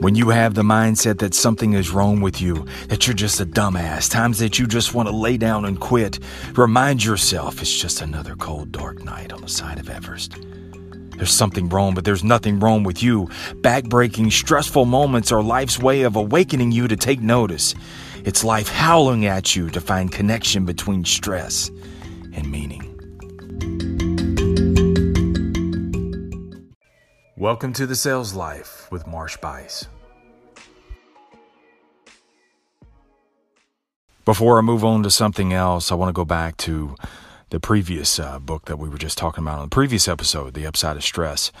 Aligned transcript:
When 0.00 0.14
you 0.14 0.28
have 0.28 0.54
the 0.54 0.62
mindset 0.62 1.18
that 1.18 1.34
something 1.34 1.72
is 1.72 1.90
wrong 1.90 2.20
with 2.20 2.40
you, 2.40 2.64
that 2.86 3.08
you're 3.08 3.16
just 3.16 3.40
a 3.40 3.44
dumbass, 3.44 4.08
times 4.08 4.38
that 4.38 4.56
you 4.56 4.68
just 4.68 4.94
want 4.94 5.08
to 5.08 5.14
lay 5.14 5.36
down 5.36 5.64
and 5.64 5.80
quit, 5.80 6.20
remind 6.54 7.04
yourself 7.04 7.60
it's 7.60 7.76
just 7.76 8.00
another 8.00 8.36
cold, 8.36 8.70
dark 8.70 9.04
night 9.04 9.32
on 9.32 9.40
the 9.40 9.48
side 9.48 9.80
of 9.80 9.90
Everest. 9.90 10.36
There's 11.16 11.32
something 11.32 11.68
wrong, 11.68 11.94
but 11.94 12.04
there's 12.04 12.22
nothing 12.22 12.60
wrong 12.60 12.84
with 12.84 13.02
you. 13.02 13.26
Backbreaking, 13.60 14.30
stressful 14.30 14.84
moments 14.84 15.32
are 15.32 15.42
life's 15.42 15.80
way 15.80 16.02
of 16.02 16.14
awakening 16.14 16.70
you 16.70 16.86
to 16.86 16.96
take 16.96 17.20
notice. 17.20 17.74
It's 18.24 18.44
life 18.44 18.68
howling 18.68 19.26
at 19.26 19.56
you 19.56 19.68
to 19.70 19.80
find 19.80 20.12
connection 20.12 20.64
between 20.64 21.04
stress 21.04 21.72
and 22.32 22.48
meaning. 22.48 22.87
Welcome 27.38 27.72
to 27.74 27.86
the 27.86 27.94
Sales 27.94 28.34
Life 28.34 28.90
with 28.90 29.06
Marsh 29.06 29.36
Buice. 29.36 29.86
Before 34.24 34.58
I 34.58 34.62
move 34.62 34.84
on 34.84 35.04
to 35.04 35.10
something 35.12 35.52
else, 35.52 35.92
I 35.92 35.94
want 35.94 36.08
to 36.08 36.12
go 36.12 36.24
back 36.24 36.56
to 36.56 36.96
the 37.50 37.60
previous 37.60 38.18
uh, 38.18 38.40
book 38.40 38.64
that 38.64 38.80
we 38.80 38.88
were 38.88 38.98
just 38.98 39.16
talking 39.16 39.44
about 39.44 39.60
on 39.60 39.66
the 39.66 39.72
previous 39.72 40.08
episode, 40.08 40.54
The 40.54 40.66
Upside 40.66 40.96
of 40.96 41.04
Stress, 41.04 41.52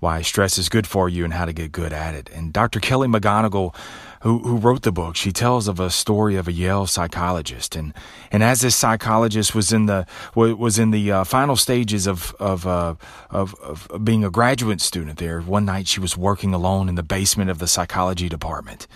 why 0.00 0.22
stress 0.22 0.58
is 0.58 0.68
good 0.68 0.86
for 0.86 1.08
you 1.08 1.24
and 1.24 1.34
how 1.34 1.44
to 1.44 1.52
get 1.52 1.72
good 1.72 1.92
at 1.92 2.14
it. 2.14 2.28
And 2.30 2.52
Dr. 2.52 2.80
Kelly 2.80 3.08
McGonigal 3.08 3.74
who, 4.22 4.38
who 4.40 4.56
wrote 4.56 4.82
the 4.82 4.92
book, 4.92 5.16
she 5.16 5.32
tells 5.32 5.66
of 5.66 5.80
a 5.80 5.88
story 5.88 6.36
of 6.36 6.46
a 6.46 6.52
Yale 6.52 6.86
psychologist, 6.86 7.74
and 7.74 7.94
and 8.30 8.42
as 8.42 8.60
this 8.60 8.76
psychologist 8.76 9.54
was 9.54 9.72
in 9.72 9.86
the 9.86 10.06
was 10.34 10.78
in 10.78 10.90
the 10.90 11.10
uh, 11.10 11.24
final 11.24 11.56
stages 11.56 12.06
of 12.06 12.34
of, 12.38 12.66
uh, 12.66 12.96
of 13.30 13.54
of 13.60 14.04
being 14.04 14.22
a 14.22 14.30
graduate 14.30 14.82
student 14.82 15.18
there, 15.18 15.40
one 15.40 15.64
night 15.64 15.88
she 15.88 16.00
was 16.00 16.18
working 16.18 16.52
alone 16.52 16.88
in 16.88 16.96
the 16.96 17.02
basement 17.02 17.50
of 17.50 17.58
the 17.58 17.66
psychology 17.66 18.28
department. 18.28 18.86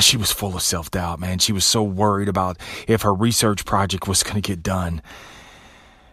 She 0.00 0.16
was 0.16 0.32
full 0.32 0.56
of 0.56 0.62
self 0.62 0.90
doubt, 0.90 1.20
man. 1.20 1.38
She 1.38 1.52
was 1.52 1.66
so 1.66 1.82
worried 1.82 2.28
about 2.28 2.58
if 2.88 3.02
her 3.02 3.12
research 3.12 3.66
project 3.66 4.08
was 4.08 4.22
going 4.22 4.36
to 4.36 4.40
get 4.40 4.62
done. 4.62 5.02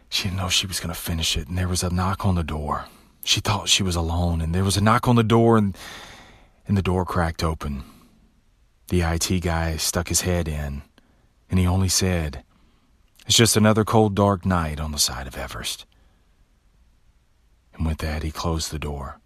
She 0.10 0.24
didn't 0.24 0.38
know 0.38 0.50
she 0.50 0.68
was 0.68 0.82
going 0.82 0.94
to 0.94 1.00
finish 1.00 1.38
it, 1.38 1.48
and 1.48 1.58
there 1.58 1.70
was 1.70 1.82
a 1.82 1.90
knock 1.90 2.26
on 2.26 2.36
the 2.36 2.44
door. 2.44 2.88
She 3.24 3.40
thought 3.40 3.70
she 3.70 3.84
was 3.84 3.96
alone, 3.96 4.42
and 4.42 4.54
there 4.54 4.64
was 4.64 4.78
a 4.78 4.82
knock 4.82 5.08
on 5.08 5.16
the 5.16 5.24
door, 5.24 5.58
and 5.58 5.76
and 6.68 6.78
the 6.78 6.82
door 6.82 7.06
cracked 7.06 7.44
open. 7.44 7.84
The 8.88 9.02
IT 9.02 9.42
guy 9.42 9.76
stuck 9.78 10.08
his 10.08 10.22
head 10.22 10.48
in, 10.48 10.84
and 11.50 11.60
he 11.60 11.68
only 11.68 11.90
said, 11.90 12.44
It's 13.26 13.36
just 13.36 13.58
another 13.58 13.84
cold, 13.84 14.16
dark 14.16 14.46
night 14.46 14.80
on 14.80 14.92
the 14.92 14.98
side 14.98 15.28
of 15.28 15.38
Everest. 15.38 15.86
And 17.74 17.86
with 17.86 17.98
that, 18.00 18.24
he 18.24 18.32
closed 18.32 18.72
the 18.72 18.80
door. 18.80 19.20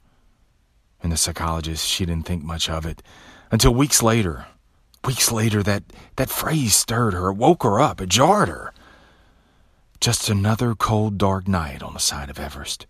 And 1.04 1.12
the 1.12 1.18
psychologist, 1.18 1.88
she 1.88 2.06
didn't 2.06 2.26
think 2.26 2.44
much 2.44 2.70
of 2.70 2.86
it 2.86 3.04
until 3.52 3.74
weeks 3.74 4.02
later. 4.02 4.48
Weeks 5.04 5.32
later, 5.32 5.62
that, 5.62 5.84
that 6.16 6.32
phrase 6.32 6.76
stirred 6.76 7.14
her, 7.14 7.30
it 7.30 7.36
woke 7.36 7.62
her 7.62 7.80
up, 7.80 8.02
it 8.02 8.10
jarred 8.10 8.50
her. 8.50 8.74
Just 10.02 10.30
another 10.30 10.74
cold, 10.74 11.20
dark 11.20 11.48
night 11.48 11.84
on 11.84 11.94
the 11.94 12.00
side 12.00 12.32
of 12.32 12.40
Everest. 12.40 12.88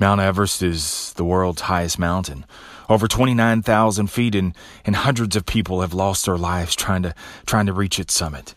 Mount 0.00 0.18
Everest 0.18 0.62
is 0.62 1.12
the 1.12 1.24
world's 1.24 1.60
highest 1.60 1.98
mountain, 1.98 2.46
over 2.88 3.06
29,000 3.06 4.06
feet, 4.06 4.34
and, 4.34 4.56
and 4.86 4.96
hundreds 4.96 5.36
of 5.36 5.44
people 5.44 5.82
have 5.82 5.92
lost 5.92 6.24
their 6.24 6.38
lives 6.38 6.74
trying 6.74 7.02
to, 7.02 7.14
trying 7.44 7.66
to 7.66 7.74
reach 7.74 8.00
its 8.00 8.14
summit. 8.14 8.54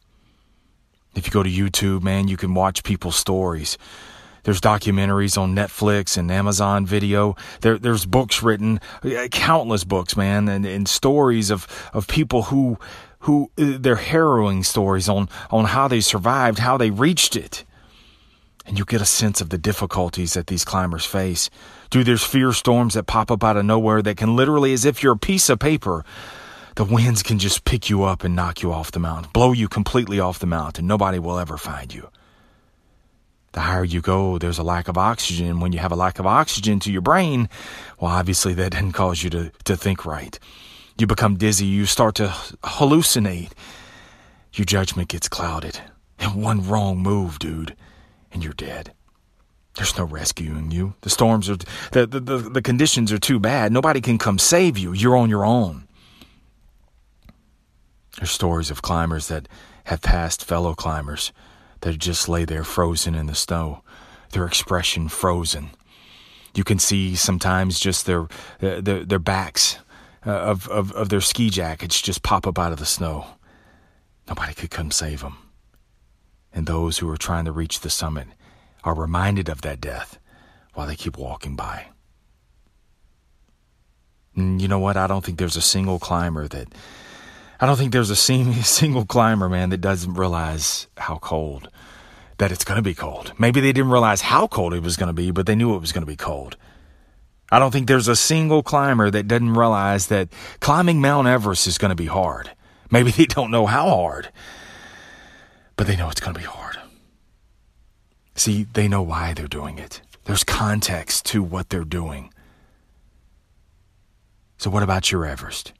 If 1.15 1.27
you 1.27 1.33
go 1.33 1.43
to 1.43 1.49
YouTube, 1.49 2.01
man, 2.01 2.29
you 2.29 2.37
can 2.37 2.53
watch 2.53 2.83
people's 2.83 3.17
stories. 3.17 3.77
There's 4.43 4.61
documentaries 4.61 5.37
on 5.37 5.53
Netflix 5.53 6.17
and 6.17 6.31
Amazon 6.31 6.85
Video. 6.85 7.35
There, 7.59 7.77
there's 7.77 8.05
books 8.05 8.41
written, 8.41 8.79
countless 9.31 9.83
books, 9.83 10.15
man, 10.15 10.47
and, 10.47 10.65
and 10.65 10.87
stories 10.87 11.51
of, 11.51 11.67
of 11.93 12.07
people 12.07 12.43
who, 12.43 12.79
who, 13.19 13.51
uh, 13.57 13.77
they're 13.79 13.95
harrowing 13.97 14.63
stories 14.63 15.09
on, 15.09 15.27
on 15.51 15.65
how 15.65 15.89
they 15.89 15.99
survived, 15.99 16.59
how 16.59 16.77
they 16.77 16.89
reached 16.89 17.35
it 17.35 17.65
and 18.65 18.77
you 18.77 18.85
get 18.85 19.01
a 19.01 19.05
sense 19.05 19.41
of 19.41 19.49
the 19.49 19.57
difficulties 19.57 20.33
that 20.33 20.47
these 20.47 20.63
climbers 20.63 21.05
face. 21.05 21.49
Dude, 21.89 22.05
there's 22.05 22.23
fear 22.23 22.53
storms 22.53 22.93
that 22.93 23.03
pop 23.03 23.29
up 23.29 23.43
out 23.43 23.57
of 23.57 23.65
nowhere 23.65 24.01
that 24.01 24.17
can 24.17 24.35
literally, 24.35 24.73
as 24.73 24.85
if 24.85 25.03
you're 25.03 25.13
a 25.13 25.17
piece 25.17 25.49
of 25.49 25.59
paper, 25.59 26.05
the 26.75 26.85
winds 26.85 27.21
can 27.21 27.39
just 27.39 27.65
pick 27.65 27.89
you 27.89 28.03
up 28.03 28.23
and 28.23 28.35
knock 28.35 28.61
you 28.61 28.71
off 28.71 28.91
the 28.91 28.99
mountain, 28.99 29.31
blow 29.33 29.51
you 29.51 29.67
completely 29.67 30.19
off 30.19 30.39
the 30.39 30.47
mountain. 30.47 30.87
Nobody 30.87 31.19
will 31.19 31.37
ever 31.37 31.57
find 31.57 31.93
you. 31.93 32.09
The 33.51 33.59
higher 33.59 33.83
you 33.83 34.01
go, 34.01 34.39
there's 34.39 34.57
a 34.57 34.63
lack 34.63 34.87
of 34.87 34.97
oxygen. 34.97 35.59
When 35.59 35.73
you 35.73 35.79
have 35.79 35.91
a 35.91 35.95
lack 35.95 36.17
of 36.17 36.25
oxygen 36.25 36.79
to 36.79 36.91
your 36.91 37.03
brain, 37.03 37.49
well, 37.99 38.11
obviously 38.11 38.55
that 38.55 38.71
doesn't 38.71 38.93
cause 38.93 39.21
you 39.21 39.29
to, 39.31 39.51
to 39.65 39.75
think 39.75 40.05
right. 40.05 40.39
You 40.97 41.05
become 41.05 41.37
dizzy, 41.37 41.65
you 41.65 41.85
start 41.85 42.15
to 42.15 42.27
hallucinate. 42.63 43.51
Your 44.53 44.65
judgment 44.65 45.09
gets 45.09 45.27
clouded. 45.27 45.79
And 46.17 46.41
one 46.41 46.67
wrong 46.67 46.97
move, 46.99 47.37
dude 47.37 47.75
and 48.33 48.43
you're 48.43 48.53
dead. 48.53 48.93
There's 49.75 49.97
no 49.97 50.03
rescuing 50.03 50.71
you. 50.71 50.93
The 51.01 51.09
storms 51.09 51.49
are, 51.49 51.57
the, 51.91 52.05
the, 52.05 52.19
the, 52.19 52.37
the 52.37 52.61
conditions 52.61 53.11
are 53.11 53.17
too 53.17 53.39
bad. 53.39 53.71
Nobody 53.71 54.01
can 54.01 54.17
come 54.17 54.37
save 54.37 54.77
you. 54.77 54.93
You're 54.93 55.15
on 55.15 55.29
your 55.29 55.45
own. 55.45 55.87
There's 58.17 58.31
stories 58.31 58.69
of 58.69 58.81
climbers 58.81 59.27
that 59.29 59.47
have 59.85 60.01
passed 60.01 60.45
fellow 60.45 60.75
climbers 60.75 61.31
that 61.81 61.97
just 61.97 62.29
lay 62.29 62.45
there 62.45 62.63
frozen 62.63 63.15
in 63.15 63.25
the 63.25 63.35
snow, 63.35 63.83
their 64.31 64.45
expression 64.45 65.09
frozen. 65.09 65.71
You 66.53 66.63
can 66.63 66.77
see 66.77 67.15
sometimes 67.15 67.79
just 67.79 68.05
their 68.05 68.27
their, 68.59 68.81
their 68.81 69.19
backs 69.19 69.79
uh, 70.25 70.29
of, 70.29 70.67
of, 70.69 70.91
of 70.91 71.09
their 71.09 71.19
ski 71.19 71.49
jackets 71.49 71.99
just 71.99 72.21
pop 72.21 72.45
up 72.45 72.59
out 72.59 72.71
of 72.71 72.77
the 72.77 72.85
snow. 72.85 73.25
Nobody 74.27 74.53
could 74.53 74.69
come 74.69 74.91
save 74.91 75.21
them 75.21 75.37
and 76.53 76.67
those 76.67 76.99
who 76.99 77.09
are 77.09 77.17
trying 77.17 77.45
to 77.45 77.51
reach 77.51 77.79
the 77.79 77.89
summit 77.89 78.27
are 78.83 78.93
reminded 78.93 79.49
of 79.49 79.61
that 79.61 79.81
death 79.81 80.19
while 80.73 80.87
they 80.87 80.95
keep 80.95 81.17
walking 81.17 81.55
by. 81.55 81.87
And 84.35 84.61
you 84.61 84.67
know 84.67 84.79
what? 84.79 84.97
I 84.97 85.07
don't 85.07 85.23
think 85.23 85.37
there's 85.37 85.57
a 85.57 85.61
single 85.61 85.99
climber 85.99 86.47
that. 86.47 86.67
I 87.59 87.65
don't 87.65 87.77
think 87.77 87.91
there's 87.91 88.09
a 88.09 88.15
single 88.15 89.05
climber, 89.05 89.47
man, 89.47 89.69
that 89.69 89.81
doesn't 89.81 90.15
realize 90.15 90.87
how 90.97 91.17
cold, 91.17 91.69
that 92.37 92.51
it's 92.51 92.65
going 92.65 92.77
to 92.77 92.81
be 92.81 92.95
cold. 92.95 93.33
Maybe 93.37 93.61
they 93.61 93.71
didn't 93.71 93.91
realize 93.91 94.21
how 94.21 94.47
cold 94.47 94.73
it 94.73 94.83
was 94.83 94.97
going 94.97 95.07
to 95.07 95.13
be, 95.13 95.31
but 95.31 95.45
they 95.45 95.55
knew 95.55 95.75
it 95.75 95.81
was 95.81 95.91
going 95.91 96.01
to 96.01 96.11
be 96.11 96.15
cold. 96.15 96.57
I 97.51 97.59
don't 97.59 97.71
think 97.71 97.87
there's 97.87 98.07
a 98.07 98.15
single 98.15 98.63
climber 98.63 99.11
that 99.11 99.27
doesn't 99.27 99.53
realize 99.53 100.07
that 100.07 100.29
climbing 100.59 100.99
Mount 100.99 101.27
Everest 101.27 101.67
is 101.67 101.77
going 101.77 101.89
to 101.89 101.95
be 101.95 102.07
hard. 102.07 102.51
Maybe 102.89 103.11
they 103.11 103.25
don't 103.25 103.51
know 103.51 103.67
how 103.67 103.87
hard 103.89 104.29
but 105.75 105.87
they 105.87 105.95
know 105.95 106.09
it's 106.09 106.21
going 106.21 106.33
to 106.33 106.39
be 106.39 106.45
hard. 106.45 106.77
See, 108.35 108.65
they 108.73 108.87
know 108.87 109.01
why 109.01 109.33
they're 109.33 109.47
doing 109.47 109.77
it. 109.77 110.01
There's 110.25 110.43
context 110.43 111.25
to 111.27 111.43
what 111.43 111.69
they're 111.69 111.83
doing. 111.83 112.33
So, 114.57 114.69
what 114.69 114.83
about 114.83 115.11
your 115.11 115.25
Everest? 115.25 115.73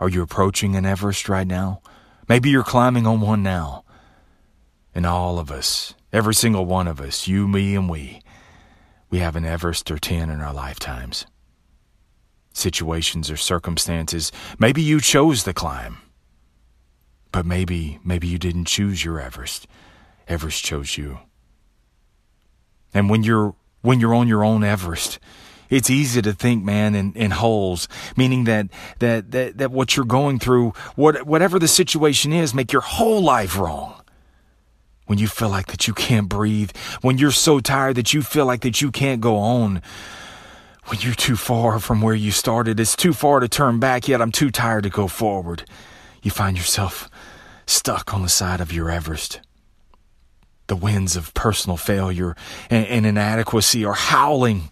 Are 0.00 0.08
you 0.08 0.22
approaching 0.22 0.76
an 0.76 0.86
Everest 0.86 1.28
right 1.28 1.46
now? 1.46 1.80
Maybe 2.28 2.50
you're 2.50 2.64
climbing 2.64 3.06
on 3.06 3.20
one 3.20 3.42
now. 3.42 3.84
And 4.94 5.04
all 5.04 5.38
of 5.38 5.50
us, 5.50 5.94
every 6.12 6.34
single 6.34 6.64
one 6.64 6.88
of 6.88 7.00
us, 7.00 7.28
you, 7.28 7.46
me, 7.46 7.74
and 7.76 7.88
we, 7.88 8.22
we 9.10 9.18
have 9.18 9.36
an 9.36 9.44
Everest 9.44 9.90
or 9.90 9.98
10 9.98 10.30
in 10.30 10.40
our 10.40 10.54
lifetimes. 10.54 11.26
Situations 12.54 13.30
or 13.30 13.36
circumstances, 13.36 14.32
maybe 14.58 14.80
you 14.80 15.00
chose 15.00 15.44
the 15.44 15.52
climb. 15.52 15.98
But 17.36 17.44
maybe, 17.44 17.98
maybe 18.02 18.26
you 18.26 18.38
didn't 18.38 18.64
choose 18.64 19.04
your 19.04 19.20
Everest. 19.20 19.66
Everest 20.26 20.64
chose 20.64 20.96
you. 20.96 21.18
And 22.94 23.10
when 23.10 23.24
you're 23.24 23.54
when 23.82 24.00
you're 24.00 24.14
on 24.14 24.26
your 24.26 24.42
own 24.42 24.64
Everest, 24.64 25.18
it's 25.68 25.90
easy 25.90 26.22
to 26.22 26.32
think, 26.32 26.64
man, 26.64 26.94
in, 26.94 27.12
in 27.12 27.32
holes, 27.32 27.88
meaning 28.16 28.44
that, 28.44 28.68
that, 29.00 29.32
that, 29.32 29.58
that 29.58 29.70
what 29.70 29.94
you're 29.94 30.06
going 30.06 30.38
through, 30.38 30.72
what, 30.94 31.26
whatever 31.26 31.58
the 31.58 31.68
situation 31.68 32.32
is, 32.32 32.54
make 32.54 32.72
your 32.72 32.80
whole 32.80 33.20
life 33.20 33.58
wrong. 33.58 34.00
When 35.04 35.18
you 35.18 35.28
feel 35.28 35.50
like 35.50 35.66
that 35.66 35.86
you 35.86 35.92
can't 35.92 36.30
breathe, 36.30 36.70
when 37.02 37.18
you're 37.18 37.32
so 37.32 37.60
tired 37.60 37.96
that 37.96 38.14
you 38.14 38.22
feel 38.22 38.46
like 38.46 38.62
that 38.62 38.80
you 38.80 38.90
can't 38.90 39.20
go 39.20 39.36
on, 39.36 39.82
when 40.86 41.00
you're 41.02 41.12
too 41.12 41.36
far 41.36 41.80
from 41.80 42.00
where 42.00 42.14
you 42.14 42.30
started, 42.30 42.80
it's 42.80 42.96
too 42.96 43.12
far 43.12 43.40
to 43.40 43.46
turn 43.46 43.78
back, 43.78 44.08
yet 44.08 44.22
I'm 44.22 44.32
too 44.32 44.50
tired 44.50 44.84
to 44.84 44.88
go 44.88 45.06
forward. 45.06 45.68
You 46.22 46.30
find 46.30 46.56
yourself 46.56 47.10
stuck 47.66 48.14
on 48.14 48.22
the 48.22 48.28
side 48.28 48.60
of 48.60 48.72
your 48.72 48.90
Everest. 48.90 49.40
The 50.68 50.76
winds 50.76 51.16
of 51.16 51.34
personal 51.34 51.76
failure 51.76 52.34
and, 52.70 52.86
and 52.86 53.06
inadequacy 53.06 53.84
are 53.84 53.94
howling. 53.94 54.70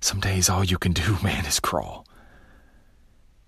Some 0.00 0.20
days 0.20 0.48
all 0.48 0.64
you 0.64 0.78
can 0.78 0.92
do, 0.92 1.16
man, 1.22 1.46
is 1.46 1.60
crawl. 1.60 2.06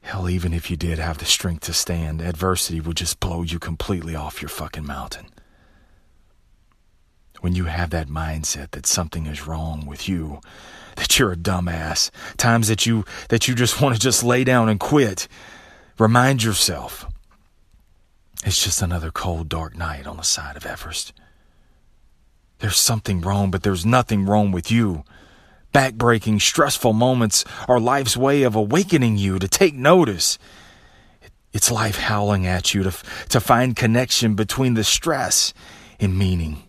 Hell, 0.02 0.28
even 0.28 0.52
if 0.54 0.70
you 0.70 0.76
did 0.76 0.98
have 0.98 1.19
the 1.19 1.25
strength 1.25 1.62
to 1.62 1.72
stand, 1.72 2.20
adversity 2.22 2.81
would 2.81 2.96
just 2.96 3.19
blow 3.19 3.43
you 3.43 3.58
completely 3.58 4.14
off 4.14 4.40
your 4.40 4.49
fucking 4.49 4.87
mountain. 4.87 5.26
when 7.40 7.54
you 7.54 7.64
have 7.66 7.90
that 7.90 8.08
mindset 8.08 8.70
that 8.70 8.87
something 8.87 9.26
is 9.26 9.46
wrong 9.46 9.84
with 9.87 10.08
you, 10.08 10.40
that 10.96 11.19
you're 11.19 11.32
a 11.32 11.37
dumbass, 11.37 12.10
times 12.38 12.69
that 12.69 12.87
you 12.87 13.04
that 13.28 13.46
you 13.46 13.54
just 13.54 13.81
want 13.81 13.94
to 13.94 14.00
just 14.00 14.25
lay 14.25 14.42
down 14.42 14.69
and 14.69 14.81
quit, 14.81 15.28
remind 15.99 16.42
yourself 16.42 17.06
it's 18.44 18.62
just 18.62 18.82
another 18.82 19.10
cold 19.10 19.48
dark 19.48 19.76
night 19.76 20.06
on 20.06 20.16
the 20.16 20.22
side 20.22 20.56
of 20.56 20.66
Everest. 20.66 21.12
There's 22.58 22.76
something 22.78 23.20
wrong, 23.20 23.50
but 23.50 23.62
there's 23.62 23.84
nothing 23.84 24.24
wrong 24.24 24.52
with 24.52 24.70
you. 24.70 25.04
Backbreaking, 25.72 26.40
stressful 26.40 26.94
moments 26.94 27.44
are 27.68 27.78
life's 27.78 28.16
way 28.16 28.42
of 28.42 28.54
awakening 28.54 29.18
you 29.18 29.38
to 29.38 29.48
take 29.48 29.74
notice. 29.74 30.38
It's 31.52 31.70
life 31.70 31.98
howling 31.98 32.46
at 32.46 32.72
you 32.72 32.82
to, 32.82 32.94
to 33.28 33.40
find 33.40 33.76
connection 33.76 34.34
between 34.34 34.74
the 34.74 34.84
stress 34.84 35.52
and 36.00 36.18
meaning. 36.18 36.62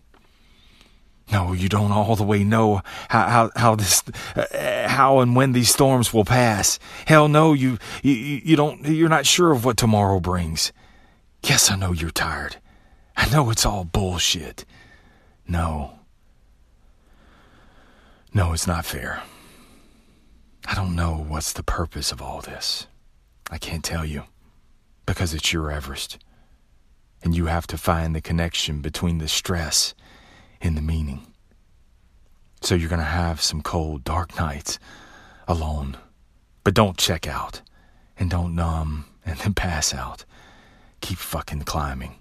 No, 1.30 1.52
you 1.52 1.68
don't 1.68 1.92
all 1.92 2.16
the 2.16 2.24
way 2.24 2.42
know 2.42 2.80
how 3.10 3.28
how, 3.28 3.50
how 3.54 3.74
this 3.74 4.02
uh, 4.34 4.88
how 4.88 5.20
and 5.20 5.36
when 5.36 5.52
these 5.52 5.68
storms 5.68 6.12
will 6.12 6.24
pass. 6.24 6.78
Hell 7.06 7.28
no, 7.28 7.52
you, 7.52 7.78
you 8.02 8.14
you 8.14 8.56
don't 8.56 8.86
you're 8.86 9.10
not 9.10 9.26
sure 9.26 9.52
of 9.52 9.64
what 9.64 9.76
tomorrow 9.76 10.20
brings. 10.20 10.72
Yes, 11.42 11.70
I 11.70 11.76
know 11.76 11.92
you're 11.92 12.10
tired. 12.10 12.56
I 13.16 13.28
know 13.30 13.50
it's 13.50 13.66
all 13.66 13.84
bullshit. 13.84 14.64
No. 15.46 15.98
No, 18.34 18.52
it's 18.52 18.66
not 18.66 18.84
fair. 18.84 19.22
I 20.66 20.74
don't 20.74 20.94
know 20.94 21.24
what's 21.26 21.52
the 21.52 21.62
purpose 21.62 22.12
of 22.12 22.20
all 22.20 22.40
this. 22.40 22.86
I 23.50 23.58
can't 23.58 23.84
tell 23.84 24.04
you 24.04 24.24
because 25.06 25.32
it's 25.32 25.52
your 25.52 25.70
Everest. 25.70 26.18
And 27.22 27.34
you 27.34 27.46
have 27.46 27.66
to 27.68 27.78
find 27.78 28.14
the 28.14 28.20
connection 28.20 28.80
between 28.80 29.18
the 29.18 29.28
stress 29.28 29.94
and 30.60 30.76
the 30.76 30.82
meaning. 30.82 31.26
So 32.60 32.74
you're 32.74 32.90
going 32.90 33.00
to 33.00 33.04
have 33.04 33.40
some 33.40 33.62
cold, 33.62 34.04
dark 34.04 34.38
nights 34.38 34.78
alone. 35.48 35.96
But 36.62 36.74
don't 36.74 36.98
check 36.98 37.26
out 37.26 37.62
and 38.18 38.30
don't 38.30 38.54
numb 38.54 39.06
and 39.24 39.38
then 39.38 39.54
pass 39.54 39.94
out. 39.94 40.24
Keep 41.00 41.18
fucking 41.18 41.62
climbing. 41.62 42.16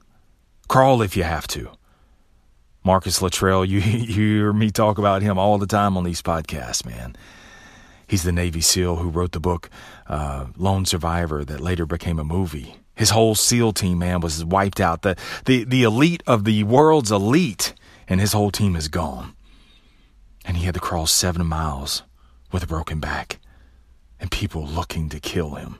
Crawl 0.67 1.01
if 1.01 1.15
you 1.15 1.23
have 1.23 1.47
to. 1.47 1.69
Marcus 2.83 3.21
Luttrell, 3.21 3.65
you, 3.65 3.79
you 3.81 4.13
hear 4.13 4.53
me 4.53 4.71
talk 4.71 4.97
about 4.97 5.21
him 5.21 5.37
all 5.37 5.57
the 5.57 5.67
time 5.67 5.97
on 5.97 6.03
these 6.03 6.21
podcasts, 6.21 6.85
man. 6.85 7.15
He's 8.07 8.23
the 8.23 8.31
Navy 8.31 8.61
SEAL 8.61 8.95
who 8.97 9.09
wrote 9.09 9.33
the 9.33 9.39
book 9.39 9.69
uh, 10.07 10.47
Lone 10.55 10.85
Survivor 10.85 11.43
that 11.43 11.59
later 11.59 11.85
became 11.85 12.19
a 12.19 12.23
movie. 12.23 12.77
His 12.95 13.09
whole 13.09 13.35
SEAL 13.35 13.73
team, 13.73 13.99
man, 13.99 14.21
was 14.21 14.43
wiped 14.43 14.79
out. 14.79 15.01
The, 15.01 15.17
the, 15.45 15.65
the 15.65 15.83
elite 15.83 16.23
of 16.25 16.45
the 16.45 16.63
world's 16.63 17.11
elite, 17.11 17.73
and 18.07 18.21
his 18.21 18.31
whole 18.31 18.49
team 18.49 18.75
is 18.75 18.87
gone. 18.87 19.35
And 20.45 20.55
he 20.55 20.65
had 20.65 20.73
to 20.75 20.79
crawl 20.79 21.05
seven 21.05 21.45
miles 21.45 22.03
with 22.51 22.63
a 22.63 22.67
broken 22.67 23.01
back, 23.01 23.39
and 24.19 24.31
people 24.31 24.65
looking 24.65 25.09
to 25.09 25.19
kill 25.19 25.55
him. 25.55 25.79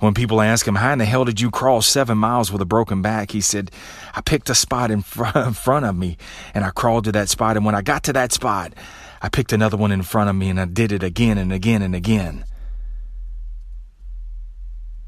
When 0.00 0.14
people 0.14 0.40
ask 0.40 0.66
him, 0.66 0.74
How 0.74 0.92
in 0.92 0.98
the 0.98 1.04
hell 1.04 1.24
did 1.24 1.40
you 1.40 1.50
crawl 1.50 1.80
seven 1.80 2.18
miles 2.18 2.50
with 2.50 2.60
a 2.60 2.66
broken 2.66 3.00
back? 3.00 3.30
He 3.30 3.40
said, 3.40 3.70
I 4.14 4.20
picked 4.20 4.50
a 4.50 4.54
spot 4.54 4.90
in 4.92 5.02
front 5.02 5.86
of 5.86 5.96
me 5.96 6.16
and 6.52 6.64
I 6.64 6.70
crawled 6.70 7.04
to 7.04 7.12
that 7.12 7.28
spot. 7.28 7.56
And 7.56 7.64
when 7.64 7.74
I 7.74 7.82
got 7.82 8.02
to 8.04 8.12
that 8.12 8.32
spot, 8.32 8.74
I 9.22 9.28
picked 9.28 9.52
another 9.52 9.76
one 9.76 9.92
in 9.92 10.02
front 10.02 10.28
of 10.28 10.36
me 10.36 10.50
and 10.50 10.60
I 10.60 10.66
did 10.66 10.92
it 10.92 11.02
again 11.02 11.38
and 11.38 11.52
again 11.52 11.82
and 11.82 11.94
again. 11.94 12.44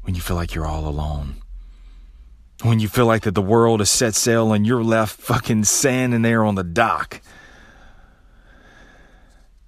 When 0.01 0.15
you 0.15 0.21
feel 0.21 0.37
like 0.37 0.55
you're 0.55 0.65
all 0.65 0.87
alone, 0.87 1.35
when 2.63 2.79
you 2.79 2.87
feel 2.87 3.05
like 3.05 3.23
that 3.23 3.35
the 3.35 3.41
world 3.41 3.81
has 3.81 3.91
set 3.91 4.15
sail 4.15 4.53
and 4.53 4.65
you're 4.65 4.83
left 4.83 5.19
fucking 5.19 5.65
standing 5.65 6.21
there 6.21 6.43
on 6.43 6.55
the 6.55 6.63
dock, 6.63 7.21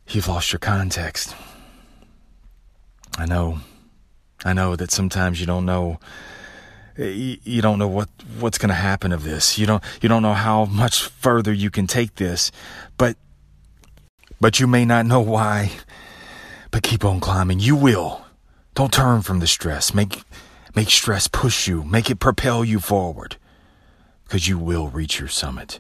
you've 0.07 0.27
lost 0.27 0.51
your 0.51 0.60
context. 0.60 1.36
I 3.18 3.25
know. 3.25 3.60
I 4.45 4.53
know 4.53 4.75
that 4.75 4.91
sometimes 4.91 5.39
you 5.39 5.45
don't 5.45 5.65
know 5.65 6.00
eh, 6.97 7.36
you 7.44 7.62
don't 7.62 7.80
know 7.80 7.88
what 7.88 8.09
what's 8.39 8.57
going 8.57 8.69
to 8.69 8.75
happen 8.75 9.12
of 9.12 9.24
this. 9.24 9.57
You 9.57 9.65
don't 9.65 9.83
you 10.01 10.09
don't 10.09 10.21
know 10.21 10.33
how 10.33 10.65
much 10.65 11.03
further 11.03 11.51
you 11.51 11.69
can 11.69 11.88
take 11.88 12.15
this. 12.15 12.51
But 12.97 13.18
but 14.39 14.59
you 14.59 14.68
may 14.68 14.86
not 14.86 15.06
know 15.06 15.19
why. 15.19 15.71
But 16.71 16.83
keep 16.83 17.03
on 17.03 17.19
climbing. 17.19 17.59
You 17.59 17.75
will. 17.75 18.25
Don't 18.75 18.94
turn 18.94 19.21
from 19.21 19.39
the 19.39 19.47
stress. 19.47 19.94
Make 19.94 20.24
make 20.75 20.89
stress 20.89 21.27
push 21.27 21.68
you. 21.68 21.83
Make 21.83 22.09
it 22.09 22.19
propel 22.19 22.63
you 22.63 22.80
forward. 22.80 23.36
Cuz 24.30 24.47
you 24.47 24.57
will 24.57 24.88
reach 24.88 25.19
your 25.19 25.27
summit. 25.27 25.80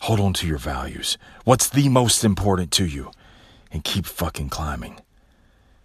Hold 0.00 0.20
on 0.20 0.32
to 0.34 0.46
your 0.46 0.58
values. 0.58 1.18
What's 1.44 1.68
the 1.68 1.88
most 1.88 2.24
important 2.24 2.70
to 2.72 2.84
you? 2.84 3.10
And 3.70 3.84
keep 3.84 4.06
fucking 4.06 4.48
climbing. 4.48 5.00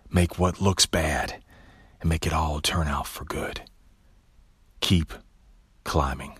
Make 0.09 0.37
what 0.37 0.61
looks 0.61 0.85
bad 0.85 1.41
and 2.01 2.09
make 2.09 2.27
it 2.27 2.33
all 2.33 2.59
turn 2.59 2.87
out 2.87 3.07
for 3.07 3.23
good. 3.23 3.61
Keep 4.81 5.13
climbing. 5.83 6.37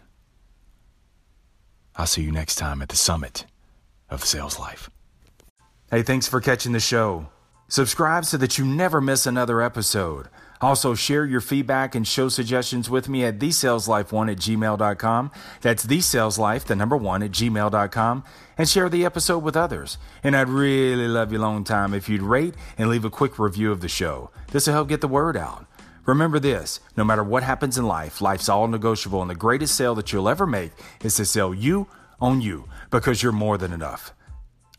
I'll 1.95 2.07
see 2.07 2.23
you 2.23 2.31
next 2.31 2.55
time 2.55 2.81
at 2.81 2.89
the 2.89 2.95
summit 2.95 3.45
of 4.09 4.25
sales 4.25 4.59
life. 4.59 4.89
Hey, 5.89 6.03
thanks 6.03 6.27
for 6.27 6.41
catching 6.41 6.71
the 6.71 6.79
show. 6.79 7.29
Subscribe 7.67 8.25
so 8.25 8.37
that 8.37 8.57
you 8.57 8.65
never 8.65 8.99
miss 8.99 9.25
another 9.25 9.61
episode. 9.61 10.27
Also, 10.61 10.93
share 10.93 11.25
your 11.25 11.41
feedback 11.41 11.95
and 11.95 12.07
show 12.07 12.29
suggestions 12.29 12.89
with 12.89 13.09
me 13.09 13.25
at 13.25 13.39
thesaleslife1 13.39 14.31
at 14.31 14.37
gmail.com. 14.37 15.31
That's 15.61 15.85
thesaleslife, 15.85 16.65
the 16.65 16.75
number 16.75 16.95
one, 16.95 17.23
at 17.23 17.31
gmail.com. 17.31 18.23
And 18.57 18.69
share 18.69 18.87
the 18.87 19.03
episode 19.03 19.39
with 19.39 19.57
others. 19.57 19.97
And 20.23 20.35
I'd 20.35 20.49
really 20.49 21.07
love 21.07 21.31
you 21.31 21.39
long 21.39 21.63
time 21.63 21.95
if 21.95 22.07
you'd 22.07 22.21
rate 22.21 22.53
and 22.77 22.89
leave 22.89 23.05
a 23.05 23.09
quick 23.09 23.39
review 23.39 23.71
of 23.71 23.81
the 23.81 23.89
show. 23.89 24.29
This 24.51 24.67
will 24.67 24.75
help 24.75 24.89
get 24.89 25.01
the 25.01 25.07
word 25.07 25.35
out. 25.35 25.65
Remember 26.05 26.39
this 26.39 26.79
no 26.95 27.03
matter 27.03 27.23
what 27.23 27.43
happens 27.43 27.77
in 27.77 27.85
life, 27.85 28.21
life's 28.21 28.49
all 28.49 28.67
negotiable, 28.67 29.21
and 29.21 29.29
the 29.29 29.35
greatest 29.35 29.75
sale 29.75 29.95
that 29.95 30.11
you'll 30.11 30.29
ever 30.29 30.47
make 30.47 30.71
is 31.03 31.15
to 31.15 31.25
sell 31.25 31.53
you 31.53 31.87
on 32.19 32.41
you 32.41 32.67
because 32.89 33.23
you're 33.23 33.31
more 33.31 33.57
than 33.57 33.73
enough. 33.73 34.13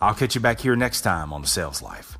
I'll 0.00 0.14
catch 0.14 0.34
you 0.34 0.40
back 0.40 0.61
here 0.61 0.76
next 0.76 1.02
time 1.02 1.32
on 1.32 1.43
the 1.43 1.49
Sales 1.49 1.81
Life. 1.81 2.19